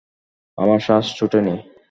[0.57, 1.55] আমার শ্বাস ছোটেনি।